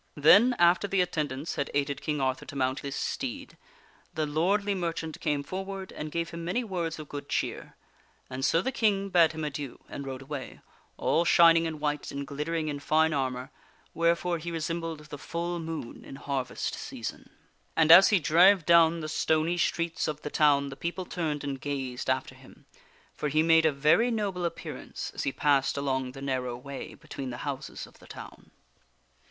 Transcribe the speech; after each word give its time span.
Then 0.17 0.55
after 0.57 0.87
the 0.87 1.01
attendants 1.01 1.57
had 1.57 1.69
aided 1.75 2.01
King 2.01 2.19
Arthur 2.19 2.45
to 2.45 2.55
mount 2.55 2.81
this 2.81 2.95
steed, 2.95 3.49
KING 3.49 3.55
ARTHUR 3.55 3.61
RIDES 3.61 3.75
TO 3.75 4.15
BATTLE 4.15 4.25
95 4.25 4.33
the 4.33 4.39
lordly 4.41 4.73
merchant 4.81 5.19
came 5.21 5.43
forward 5.43 5.91
and 5.91 6.11
gave 6.11 6.31
him 6.31 6.43
many 6.43 6.63
words 6.63 6.97
of 6.97 7.07
good 7.07 7.29
cheer, 7.29 7.75
and 8.27 8.43
so 8.43 8.63
the 8.63 8.71
king 8.71 9.09
bade 9.09 9.33
him 9.33 9.43
adieu 9.43 9.77
and 9.87 10.07
rode 10.07 10.23
away, 10.23 10.61
all 10.97 11.23
shining 11.23 11.65
in 11.67 11.79
white 11.79 12.09
and 12.11 12.25
glittering 12.25 12.67
in 12.67 12.79
fine 12.79 13.13
armor, 13.13 13.51
wherefore 13.93 14.39
he 14.39 14.49
resembled 14.49 15.01
the 15.01 15.19
full 15.19 15.59
moon 15.59 16.03
in 16.03 16.15
harvest 16.15 16.73
season. 16.73 17.29
And 17.75 17.91
as 17.91 18.09
he 18.09 18.19
drave 18.19 18.65
down 18.65 19.01
the 19.01 19.07
stony 19.07 19.59
streets 19.59 20.07
of 20.07 20.23
the 20.23 20.31
town, 20.31 20.69
the 20.69 20.75
people 20.75 21.05
turned 21.05 21.43
and 21.43 21.61
gazed 21.61 22.09
after 22.09 22.33
him, 22.33 22.65
for 23.13 23.29
he 23.29 23.43
made 23.43 23.67
a 23.67 23.71
very 23.71 24.09
noble 24.09 24.45
appearance 24.45 25.11
as 25.13 25.25
he 25.25 25.31
passed 25.31 25.77
along 25.77 26.13
the 26.13 26.23
narrow 26.23 26.57
way 26.57 26.95
between 26.95 27.29
the 27.29 27.37
houses 27.45 27.85
of 27.85 27.99
the 27.99 28.07
town. 28.07 28.49